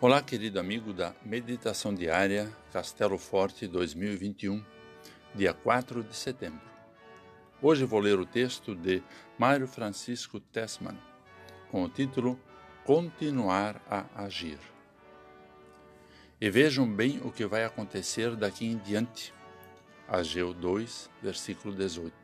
[0.00, 4.64] Olá, querido amigo da Meditação Diária Castelo Forte 2021,
[5.34, 6.60] dia 4 de setembro.
[7.60, 9.02] Hoje vou ler o texto de
[9.36, 10.96] Mário Francisco Tessman,
[11.68, 12.38] com o título
[12.84, 14.60] Continuar a Agir.
[16.40, 19.34] E vejam bem o que vai acontecer daqui em diante.
[20.06, 22.14] Ageu 2, versículo 18.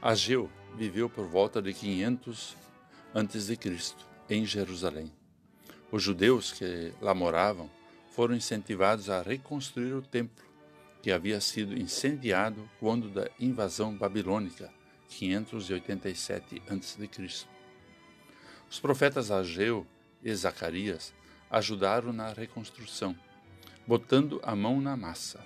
[0.00, 2.56] Ageu viveu por volta de 500
[3.16, 3.58] a.C.
[4.28, 5.19] em Jerusalém
[5.92, 7.70] os judeus que lá moravam
[8.10, 10.44] foram incentivados a reconstruir o templo,
[11.02, 14.72] que havia sido incendiado quando da invasão babilônica,
[15.08, 17.46] 587 a.C.
[18.70, 19.86] Os profetas Ageu
[20.22, 21.12] e Zacarias
[21.50, 23.16] ajudaram na reconstrução,
[23.86, 25.44] botando a mão na massa.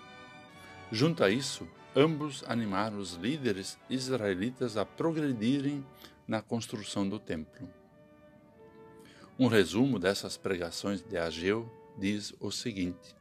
[0.92, 5.84] Junto a isso, ambos animaram os líderes israelitas a progredirem
[6.28, 7.68] na construção do templo.
[9.36, 13.16] Um resumo dessas pregações de Ageu diz o seguinte: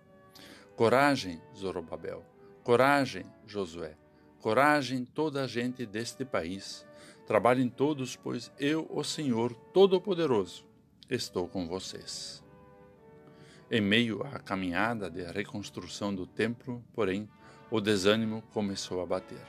[0.75, 2.23] Coragem, Zorobabel,
[2.63, 3.97] coragem, Josué,
[4.39, 6.85] coragem toda a gente deste país.
[7.25, 10.65] Trabalhem todos, pois eu, o Senhor Todo-Poderoso,
[11.09, 12.43] estou com vocês.
[13.71, 17.27] Em meio à caminhada de reconstrução do templo, porém,
[17.71, 19.41] o desânimo começou a bater.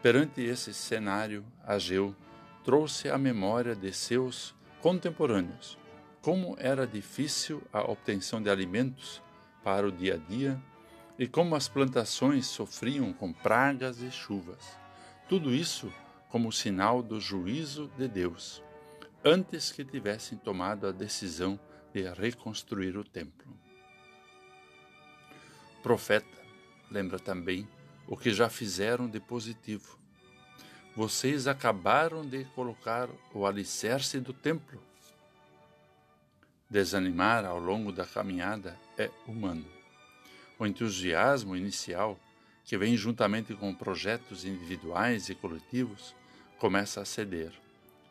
[0.00, 2.16] Perante esse cenário, Ageu
[2.64, 5.78] trouxe à memória de seus contemporâneos,
[6.22, 9.22] como era difícil a obtenção de alimentos
[9.62, 10.60] para o dia a dia
[11.18, 14.78] e como as plantações sofriam com pragas e chuvas.
[15.28, 15.92] Tudo isso
[16.28, 18.62] como sinal do juízo de Deus,
[19.24, 21.58] antes que tivessem tomado a decisão
[21.92, 23.54] de reconstruir o templo.
[25.82, 26.40] Profeta
[26.90, 27.68] lembra também
[28.06, 29.98] o que já fizeram de positivo
[30.94, 34.82] vocês acabaram de colocar o alicerce do templo.
[36.68, 39.64] Desanimar ao longo da caminhada é humano.
[40.58, 42.18] O entusiasmo inicial,
[42.64, 46.14] que vem juntamente com projetos individuais e coletivos,
[46.58, 47.52] começa a ceder.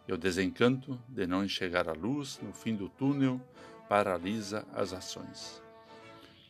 [0.08, 3.40] E o desencanto de não enxergar a luz no fim do túnel
[3.88, 5.62] paralisa as ações.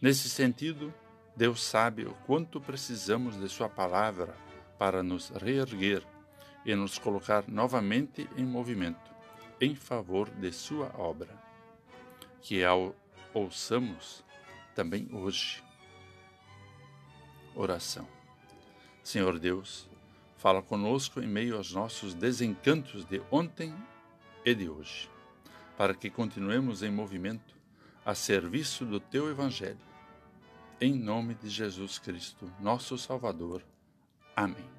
[0.02, 0.94] Nesse sentido,
[1.36, 4.36] Deus sabe o quanto precisamos de Sua palavra
[4.78, 6.04] para nos reerguer
[6.66, 9.10] e nos colocar novamente em movimento
[9.62, 11.30] em favor de Sua obra.
[12.42, 12.96] Que ao
[13.34, 14.24] ouçamos
[14.74, 15.64] também hoje.
[17.56, 18.08] Oração.
[19.04, 19.90] Senhor Deus,
[20.38, 23.74] fala conosco em meio aos nossos desencantos de ontem
[24.46, 25.10] e de hoje,
[25.78, 27.56] para que continuemos em movimento
[28.06, 29.78] a serviço do Teu Evangelho.
[30.80, 33.62] Em nome de Jesus Cristo, nosso Salvador.
[34.36, 34.79] Amém.